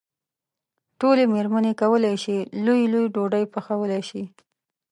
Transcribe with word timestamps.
ټولې 0.99 1.23
مېرمنې 1.33 1.73
کولای 1.81 2.15
شي 2.23 2.37
لويې 2.63 2.85
لويې 2.93 3.11
ډوډۍ 3.13 3.45
پخولی 3.53 4.01
شي. 4.09 4.23